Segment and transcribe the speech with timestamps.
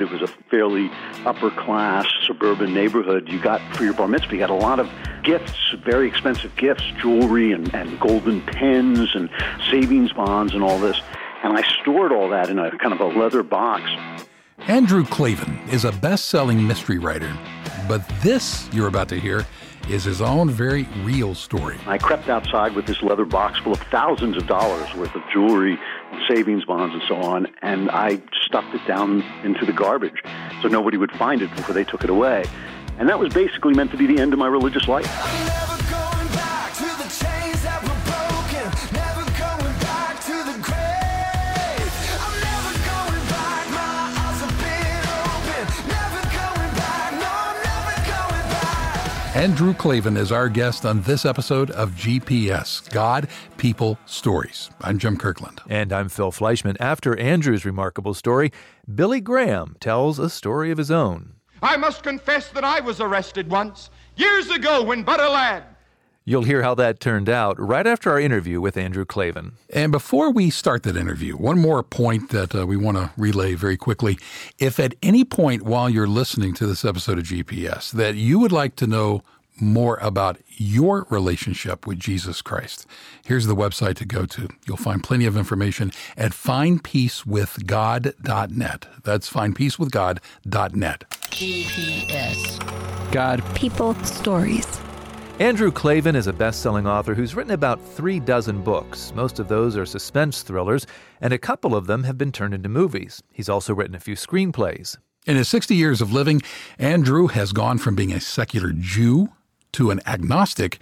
[0.00, 0.90] it was a fairly
[1.24, 3.28] upper class suburban neighborhood.
[3.28, 4.90] You got for your bar mitzvah, you got a lot of
[5.22, 9.28] gifts, very expensive gifts, jewelry and, and golden pens and
[9.70, 11.00] savings bonds and all this.
[11.42, 13.84] And I stored all that in a kind of a leather box.
[14.68, 17.32] Andrew Klavan is a best selling mystery writer,
[17.88, 19.46] but this you're about to hear
[19.88, 21.78] is his own very real story.
[21.86, 25.78] I crept outside with this leather box full of thousands of dollars worth of jewelry,
[26.28, 30.22] savings bonds, and so on, and I stuffed it down into the garbage
[30.62, 32.44] so nobody would find it before they took it away.
[32.98, 35.65] And that was basically meant to be the end of my religious life.
[49.36, 54.70] Andrew Klavan is our guest on this episode of GPS God, People, Stories.
[54.80, 55.60] I'm Jim Kirkland.
[55.68, 56.78] And I'm Phil Fleischman.
[56.80, 58.50] After Andrew's remarkable story,
[58.94, 61.34] Billy Graham tells a story of his own.
[61.60, 65.64] I must confess that I was arrested once, years ago when but a lad.
[66.28, 69.52] You'll hear how that turned out right after our interview with Andrew Klavan.
[69.70, 73.54] And before we start that interview, one more point that uh, we want to relay
[73.54, 74.18] very quickly.
[74.58, 78.50] If at any point while you're listening to this episode of GPS that you would
[78.50, 79.22] like to know
[79.60, 82.86] more about your relationship with Jesus Christ,
[83.24, 84.48] here's the website to go to.
[84.66, 88.86] You'll find plenty of information at findpeacewithgod.net.
[89.04, 91.04] That's findpeacewithgod.net.
[91.30, 93.12] GPS.
[93.12, 93.42] God.
[93.54, 93.94] People.
[94.04, 94.80] Stories.
[95.38, 99.12] Andrew Klavan is a best selling author who's written about three dozen books.
[99.14, 100.86] Most of those are suspense thrillers,
[101.20, 103.22] and a couple of them have been turned into movies.
[103.32, 104.96] He's also written a few screenplays.
[105.26, 106.40] In his 60 years of living,
[106.78, 109.28] Andrew has gone from being a secular Jew
[109.76, 110.78] to an agnostic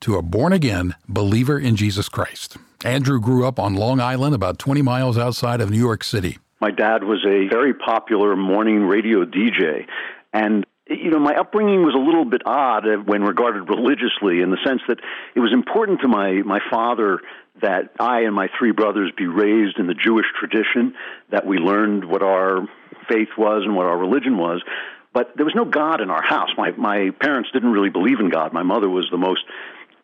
[0.00, 2.58] to a born again believer in Jesus Christ.
[2.84, 6.36] Andrew grew up on Long Island, about 20 miles outside of New York City.
[6.60, 9.86] My dad was a very popular morning radio DJ,
[10.34, 14.58] and you know, my upbringing was a little bit odd when regarded religiously, in the
[14.64, 14.98] sense that
[15.34, 17.20] it was important to my my father
[17.62, 20.94] that I and my three brothers be raised in the Jewish tradition,
[21.30, 22.68] that we learned what our
[23.08, 24.62] faith was and what our religion was.
[25.16, 26.50] But there was no God in our house.
[26.58, 28.52] My my parents didn't really believe in God.
[28.52, 29.44] My mother was the most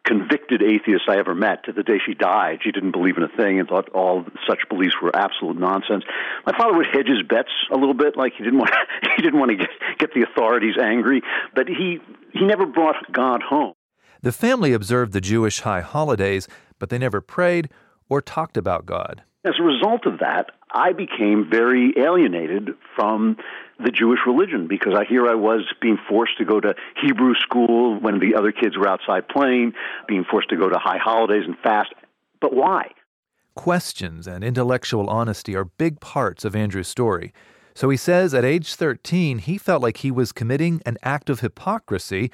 [0.06, 1.64] convicted atheist I ever met.
[1.64, 4.60] To the day she died, she didn't believe in a thing and thought all such
[4.70, 6.04] beliefs were absolute nonsense.
[6.46, 8.70] My father would hedge his bets a little bit, like he didn't want
[9.16, 9.68] he didn't want to get,
[9.98, 11.20] get the authorities angry,
[11.54, 11.98] but he
[12.32, 13.74] he never brought God home.
[14.22, 16.48] The family observed the Jewish high holidays,
[16.78, 17.68] but they never prayed
[18.08, 19.24] or talked about God.
[19.44, 23.36] As a result of that, I became very alienated from
[23.82, 27.98] the Jewish religion because I here I was being forced to go to Hebrew school
[27.98, 29.72] when the other kids were outside playing,
[30.06, 31.92] being forced to go to high holidays and fast.
[32.40, 32.92] But why?
[33.56, 37.34] Questions and intellectual honesty are big parts of Andrew's story.
[37.74, 41.40] So he says at age 13, he felt like he was committing an act of
[41.40, 42.30] hypocrisy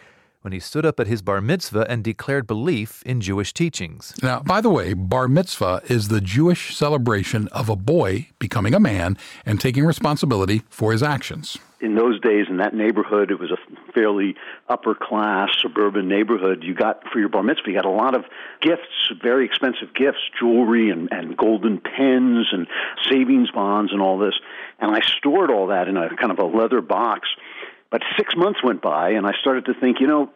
[0.49, 4.15] when he stood up at his bar mitzvah and declared belief in Jewish teachings.
[4.23, 8.81] Now, by the way, bar mitzvah is the Jewish celebration of a boy becoming a
[8.81, 11.59] man and taking responsibility for his actions.
[11.83, 14.37] In those days, in that neighborhood, it was a fairly
[14.71, 16.65] upper class suburban neighborhood.
[16.65, 18.25] You got for your bar mitzvah, you got a lot of
[18.63, 22.67] gifts, very expensive gifts, jewelry and, and golden pens and
[23.07, 24.35] savings bonds and all this.
[24.81, 27.29] And I stored all that in a kind of a leather box
[27.91, 30.31] but six months went by, and I started to think, you know,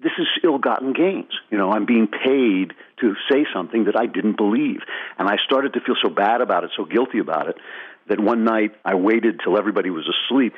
[0.00, 1.32] this is ill-gotten gains.
[1.50, 4.80] You know, I'm being paid to say something that I didn't believe,
[5.18, 7.56] and I started to feel so bad about it, so guilty about it,
[8.08, 10.54] that one night I waited till everybody was asleep,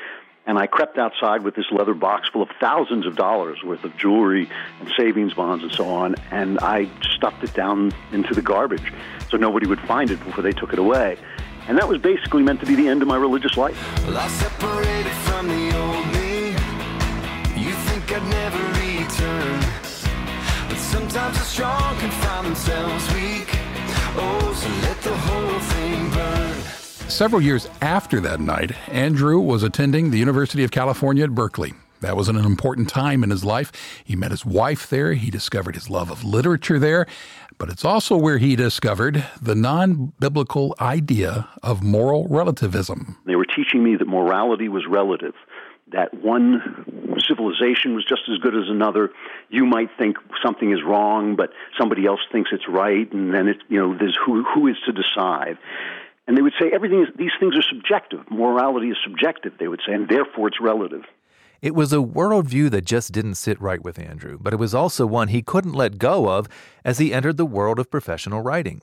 [0.46, 3.96] and I crept outside with this leather box full of thousands of dollars worth of
[3.96, 4.48] jewelry
[4.80, 8.92] and savings bonds and so on, and I stuffed it down into the garbage
[9.30, 11.18] so nobody would find it before they took it away.
[11.68, 13.76] And that was basically meant to be the end of my religious life.
[14.06, 14.14] Well,
[18.20, 19.60] I'd never return.
[20.68, 23.46] But sometimes the strong can find themselves weak.
[24.16, 27.08] Oh, so let the whole thing burn.
[27.08, 31.74] Several years after that night, Andrew was attending the University of California at Berkeley.
[32.00, 33.70] That was an important time in his life.
[34.04, 35.12] He met his wife there.
[35.12, 37.06] He discovered his love of literature there.
[37.56, 43.16] But it's also where he discovered the non biblical idea of moral relativism.
[43.26, 45.34] They were teaching me that morality was relative
[45.92, 49.10] that one civilization was just as good as another.
[49.48, 53.60] You might think something is wrong, but somebody else thinks it's right, and then it's
[53.68, 55.58] you know there's who who is to decide.
[56.26, 58.30] And they would say everything is these things are subjective.
[58.30, 59.54] Morality is subjective.
[59.58, 61.04] They would say, and therefore it's relative.
[61.60, 65.06] It was a worldview that just didn't sit right with Andrew, but it was also
[65.06, 66.46] one he couldn't let go of
[66.84, 68.80] as he entered the world of professional writing.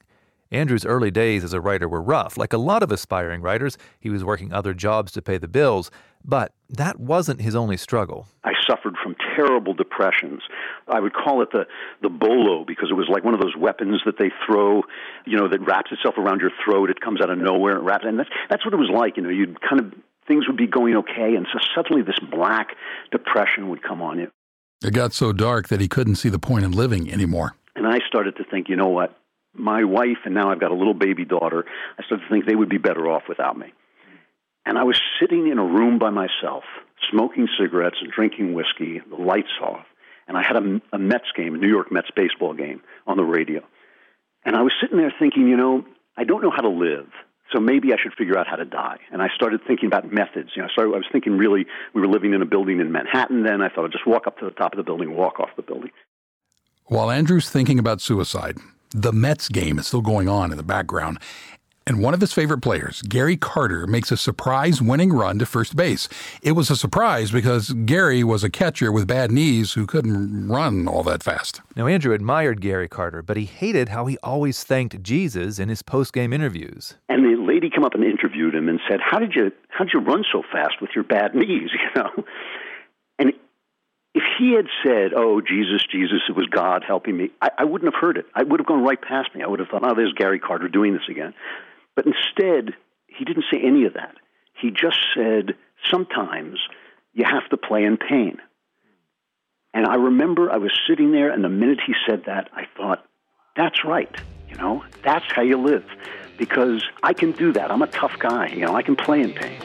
[0.52, 2.38] Andrew's early days as a writer were rough.
[2.38, 5.92] Like a lot of aspiring writers, he was working other jobs to pay the bills.
[6.24, 8.28] But that wasn't his only struggle.
[8.44, 10.42] I suffered from terrible depressions.
[10.88, 11.66] I would call it the,
[12.02, 14.82] the bolo because it was like one of those weapons that they throw,
[15.26, 16.90] you know, that wraps itself around your throat.
[16.90, 18.06] It comes out of nowhere and wraps.
[18.08, 19.18] And that's, that's what it was like.
[19.18, 19.94] You know, you'd kind of,
[20.28, 21.36] things would be going okay.
[21.36, 22.70] And so suddenly this black
[23.12, 24.32] depression would come on you.
[24.84, 27.56] It got so dark that he couldn't see the point in living anymore.
[27.76, 29.16] And I started to think, you know what?
[29.56, 31.66] My wife and now I've got a little baby daughter.
[31.98, 33.74] I started to think they would be better off without me.
[34.66, 36.64] And I was sitting in a room by myself,
[37.12, 39.86] smoking cigarettes and drinking whiskey, the lights off.
[40.28, 43.24] And I had a, a Mets game, a New York Mets baseball game on the
[43.24, 43.62] radio.
[44.44, 45.86] And I was sitting there thinking, you know,
[46.18, 47.08] I don't know how to live.
[47.54, 48.98] So maybe I should figure out how to die.
[49.12, 50.50] And I started thinking about methods.
[50.56, 53.44] You know, so I was thinking really, we were living in a building in Manhattan
[53.44, 53.62] then.
[53.62, 55.62] I thought I'd just walk up to the top of the building, walk off the
[55.62, 55.92] building.
[56.86, 58.58] While Andrew's thinking about suicide,
[58.96, 61.20] the Mets game is still going on in the background,
[61.86, 65.76] and one of his favorite players, Gary Carter, makes a surprise winning run to first
[65.76, 66.08] base.
[66.42, 70.88] It was a surprise because Gary was a catcher with bad knees who couldn't run
[70.88, 71.62] all that fast.
[71.76, 75.84] Now, Andrew admired Gary Carter, but he hated how he always thanked Jesus in his
[75.84, 76.96] post game interviews.
[77.08, 79.94] And the lady came up and interviewed him and said, How did you how did
[79.94, 81.70] you run so fast with your bad knees?
[81.96, 82.24] You know?
[83.20, 83.34] And
[84.16, 87.94] if he had said, "Oh, Jesus, Jesus, it was God helping me," I, I wouldn't
[87.94, 88.26] have heard it.
[88.34, 89.44] I would have gone right past me.
[89.44, 91.36] I would have thought, "Oh, there's Gary Carter doing this again."
[91.96, 92.74] But instead,
[93.08, 94.16] he didn't say any of that.
[94.60, 95.56] He just said,
[95.92, 96.60] sometimes
[97.14, 98.38] you have to play in pain.
[99.74, 103.06] And I remember I was sitting there, and the minute he said that, I thought,
[103.56, 104.14] that's right.
[104.50, 105.86] You know, that's how you live.
[106.38, 107.72] Because I can do that.
[107.72, 108.48] I'm a tough guy.
[108.48, 109.60] You know, I can play in pain.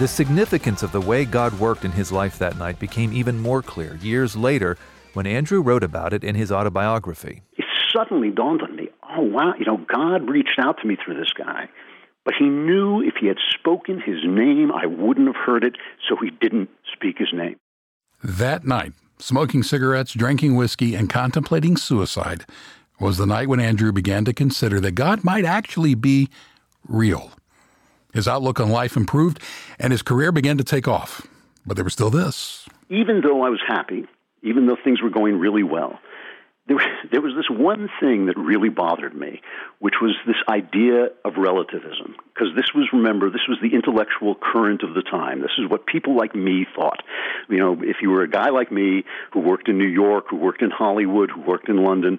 [0.00, 3.60] The significance of the way God worked in his life that night became even more
[3.60, 4.78] clear years later
[5.12, 7.42] when Andrew wrote about it in his autobiography.
[7.58, 11.18] It suddenly dawned on me oh, wow, you know, God reached out to me through
[11.18, 11.68] this guy.
[12.24, 15.76] But he knew if he had spoken his name, I wouldn't have heard it,
[16.08, 17.56] so he didn't speak his name.
[18.24, 22.46] That night, smoking cigarettes, drinking whiskey, and contemplating suicide
[22.98, 26.30] was the night when Andrew began to consider that God might actually be
[26.88, 27.32] real.
[28.12, 29.40] His outlook on life improved,
[29.78, 31.26] and his career began to take off.
[31.66, 32.66] But there was still this.
[32.88, 34.06] Even though I was happy,
[34.42, 35.98] even though things were going really well,
[36.70, 36.78] there,
[37.12, 39.42] there was this one thing that really bothered me,
[39.80, 42.16] which was this idea of relativism.
[42.32, 45.40] Because this was, remember, this was the intellectual current of the time.
[45.40, 47.02] This is what people like me thought.
[47.48, 50.36] You know, if you were a guy like me who worked in New York, who
[50.36, 52.18] worked in Hollywood, who worked in London,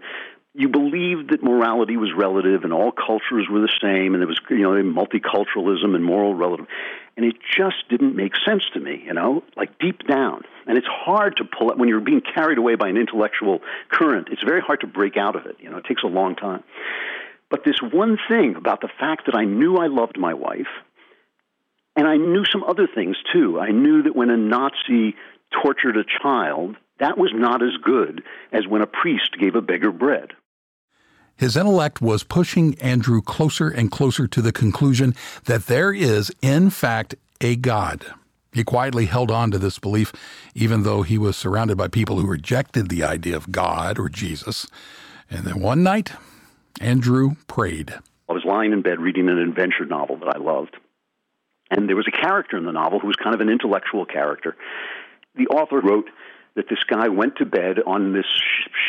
[0.53, 4.39] you believed that morality was relative and all cultures were the same and there was
[4.49, 6.67] you know multiculturalism and moral relative.
[7.17, 10.43] And it just didn't make sense to me you know like deep down.
[10.67, 14.27] And it's hard to pull it when you're being carried away by an intellectual current
[14.31, 16.63] it's very hard to break out of it you know it takes a long time.
[17.49, 20.71] But this one thing about the fact that I knew I loved my wife
[21.95, 23.59] and I knew some other things too.
[23.59, 25.15] I knew that when a Nazi
[25.63, 29.91] tortured a child that was not as good as when a priest gave a beggar
[29.91, 30.33] bread.
[31.41, 35.15] His intellect was pushing Andrew closer and closer to the conclusion
[35.45, 38.05] that there is, in fact, a God.
[38.53, 40.13] He quietly held on to this belief,
[40.53, 44.67] even though he was surrounded by people who rejected the idea of God or Jesus.
[45.31, 46.11] And then one night,
[46.79, 47.95] Andrew prayed.
[48.29, 50.77] I was lying in bed reading an adventure novel that I loved.
[51.71, 54.55] And there was a character in the novel who was kind of an intellectual character.
[55.33, 56.07] The author wrote
[56.55, 58.25] that this guy went to bed on this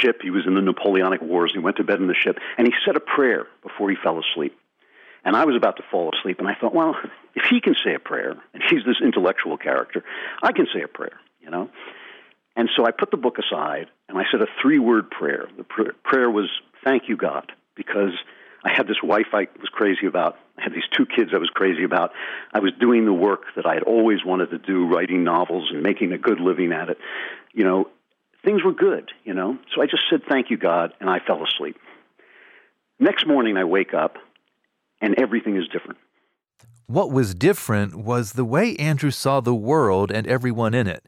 [0.01, 0.21] ship.
[0.23, 1.53] He was in the Napoleonic Wars.
[1.53, 4.19] He went to bed in the ship, and he said a prayer before he fell
[4.19, 4.59] asleep.
[5.25, 6.97] And I was about to fall asleep, and I thought, well,
[7.35, 10.05] if he can say a prayer, and he's this intellectual character,
[10.43, 11.71] I can say a prayer, you know?
[12.57, 15.49] And so I put the book aside, and I said a three word prayer.
[15.57, 16.51] The pr- prayer was,
[16.85, 18.13] Thank you, God, because
[18.65, 20.37] I had this wife I was crazy about.
[20.59, 22.13] I had these two kids I was crazy about.
[22.53, 25.83] I was doing the work that I had always wanted to do, writing novels and
[25.83, 26.99] making a good living at it.
[27.53, 27.89] You know,
[28.45, 29.59] things were good, you know.
[29.75, 31.77] So I just said, Thank you, God, and I fell asleep.
[32.99, 34.17] Next morning, I wake up,
[35.01, 35.99] and everything is different.
[36.87, 41.05] What was different was the way Andrew saw the world and everyone in it.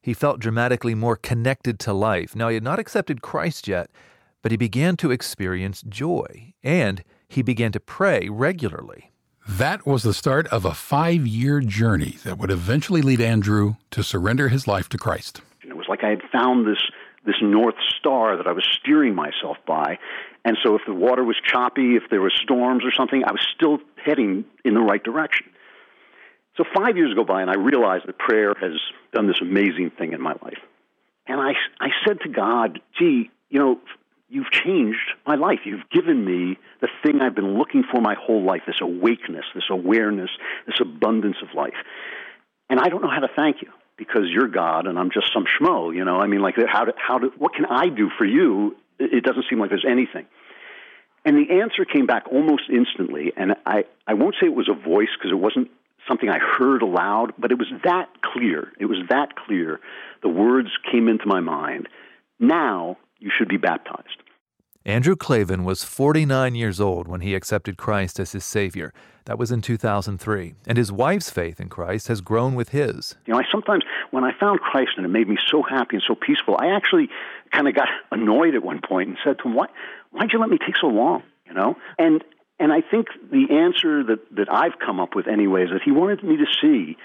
[0.00, 2.34] He felt dramatically more connected to life.
[2.36, 3.90] Now, he had not accepted Christ yet
[4.42, 9.12] but he began to experience joy and he began to pray regularly.
[9.48, 14.04] That was the start of a five year journey that would eventually lead Andrew to
[14.04, 15.40] surrender his life to Christ.
[16.02, 16.82] Like I had found this,
[17.24, 19.98] this North Star that I was steering myself by,
[20.44, 23.46] And so if the water was choppy, if there were storms or something, I was
[23.54, 25.46] still heading in the right direction.
[26.56, 28.72] So five years go by, and I realized that prayer has
[29.12, 30.58] done this amazing thing in my life.
[31.26, 33.78] And I, I said to God, gee, you know,
[34.28, 35.60] you've changed my life.
[35.64, 39.70] You've given me the thing I've been looking for my whole life this awakeness, this
[39.70, 40.30] awareness,
[40.66, 41.78] this abundance of life.
[42.68, 43.68] And I don't know how to thank you
[44.06, 46.20] because you're God and I'm just some schmo, you know.
[46.20, 48.76] I mean, like, how do, how do, what can I do for you?
[48.98, 50.26] It doesn't seem like there's anything.
[51.24, 53.32] And the answer came back almost instantly.
[53.36, 55.70] And I, I won't say it was a voice because it wasn't
[56.08, 58.72] something I heard aloud, but it was that clear.
[58.78, 59.80] It was that clear.
[60.22, 61.88] The words came into my mind.
[62.40, 64.21] Now you should be baptized.
[64.84, 68.92] Andrew Klavan was 49 years old when he accepted Christ as his Savior.
[69.26, 70.54] That was in 2003.
[70.66, 73.14] And his wife's faith in Christ has grown with his.
[73.26, 76.02] You know, I sometimes, when I found Christ and it made me so happy and
[76.04, 77.08] so peaceful, I actually
[77.52, 79.66] kind of got annoyed at one point and said to him, Why,
[80.10, 81.22] why'd you let me take so long?
[81.46, 81.76] You know?
[81.96, 82.24] And,
[82.58, 85.92] and I think the answer that, that I've come up with, anyway, is that he
[85.92, 86.96] wanted me to see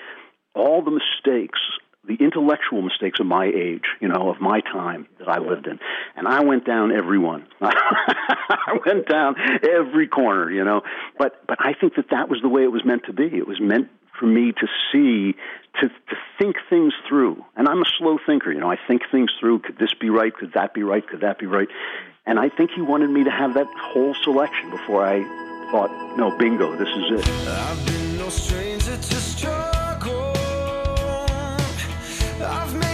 [0.55, 1.60] all the mistakes
[2.08, 5.80] the intellectual mistakes of my age, you know, of my time that I lived in.
[6.16, 7.46] And I went down every one.
[7.62, 10.82] I went down every corner, you know.
[11.18, 13.26] But but I think that that was the way it was meant to be.
[13.26, 15.36] It was meant for me to see,
[15.82, 17.44] to to think things through.
[17.56, 18.72] And I'm a slow thinker, you know.
[18.72, 19.60] I think things through.
[19.60, 20.34] Could this be right?
[20.34, 21.08] Could that be right?
[21.08, 21.68] Could that be right?
[22.26, 25.24] And I think he wanted me to have that whole selection before I
[25.72, 27.26] thought, no, bingo, this is it.
[32.39, 32.87] I've made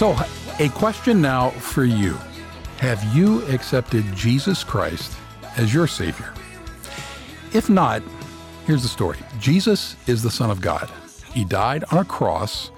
[0.00, 0.16] So,
[0.58, 2.16] a question now for you
[2.78, 5.14] Have you accepted Jesus Christ
[5.58, 6.32] as your Savior?
[7.52, 8.02] If not,
[8.64, 10.90] here's the story Jesus is the Son of God.
[11.34, 12.70] He died on a cross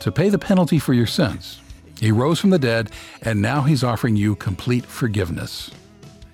[0.00, 1.62] to pay the penalty for your sins.
[1.98, 2.90] He rose from the dead,
[3.22, 5.70] and now he's offering you complete forgiveness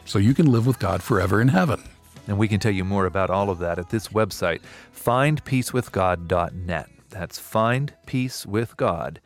[0.05, 1.81] so you can live with God forever in heaven.
[2.27, 4.63] And we can tell you more about all of that at this website,
[4.97, 6.91] findpeacewithgod.net.
[7.11, 9.21] That's findpeacewithgod.net.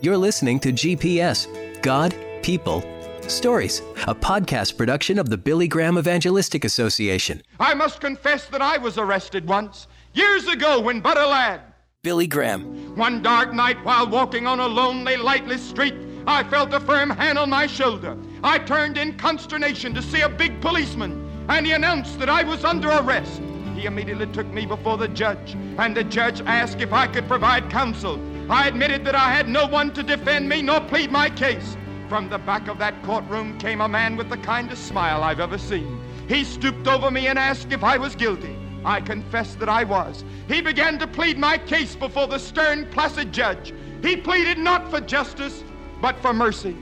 [0.00, 1.48] You're listening to GPS
[1.82, 2.84] God, People,
[3.28, 7.42] Stories, a podcast production of the Billy Graham Evangelistic Association.
[7.58, 11.62] I must confess that I was arrested once, years ago when but a lad.
[12.02, 12.94] Billy Graham.
[12.96, 15.94] One dark night while walking on a lonely, lightless street,
[16.26, 18.16] I felt a firm hand on my shoulder.
[18.44, 22.64] I turned in consternation to see a big policeman, and he announced that I was
[22.64, 23.42] under arrest.
[23.82, 27.68] He immediately took me before the judge, and the judge asked if I could provide
[27.68, 28.16] counsel.
[28.48, 31.76] I admitted that I had no one to defend me nor plead my case.
[32.08, 35.58] From the back of that courtroom came a man with the kindest smile I've ever
[35.58, 36.00] seen.
[36.28, 38.56] He stooped over me and asked if I was guilty.
[38.84, 40.22] I confessed that I was.
[40.46, 43.74] He began to plead my case before the stern, placid judge.
[44.00, 45.64] He pleaded not for justice,
[46.00, 46.76] but for mercy.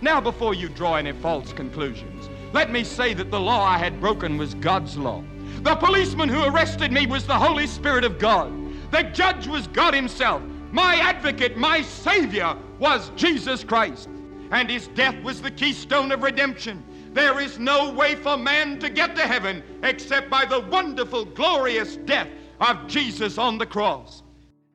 [0.00, 4.00] Now, before you draw any false conclusions, let me say that the law I had
[4.00, 5.22] broken was God's law.
[5.64, 8.52] The policeman who arrested me was the Holy Spirit of God.
[8.90, 10.42] The judge was God Himself.
[10.72, 14.10] My advocate, my Savior, was Jesus Christ.
[14.50, 16.84] And His death was the keystone of redemption.
[17.14, 21.96] There is no way for man to get to heaven except by the wonderful, glorious
[21.96, 22.28] death
[22.60, 24.22] of Jesus on the cross.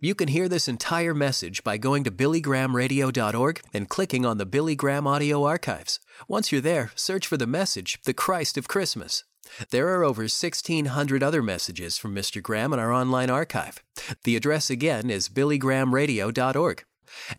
[0.01, 4.73] You can hear this entire message by going to billygrahamradio.org and clicking on the Billy
[4.73, 5.99] Graham Audio Archives.
[6.25, 9.25] Once you're there, search for the message, The Christ of Christmas.
[9.71, 12.41] There are over 1,600 other messages from Mr.
[12.41, 13.83] Graham in our online archive.
[14.23, 16.85] The address again is billygrahamradio.org.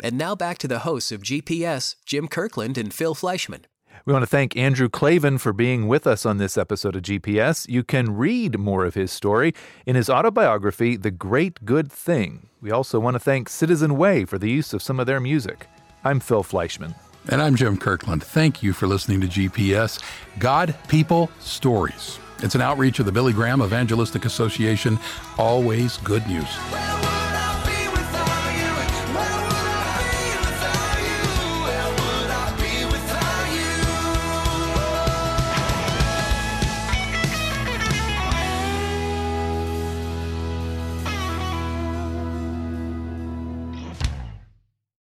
[0.00, 3.64] And now back to the hosts of GPS, Jim Kirkland and Phil Fleischman.
[4.06, 7.68] We want to thank Andrew Klavan for being with us on this episode of GPS.
[7.68, 9.52] You can read more of his story
[9.84, 12.48] in his autobiography, The Great Good Thing.
[12.62, 15.66] We also want to thank Citizen Way for the use of some of their music.
[16.02, 16.94] I'm Phil Fleischman.
[17.28, 18.24] And I'm Jim Kirkland.
[18.24, 20.02] Thank you for listening to GPS
[20.38, 22.18] God, People, Stories.
[22.38, 24.98] It's an outreach of the Billy Graham Evangelistic Association.
[25.36, 26.48] Always good news.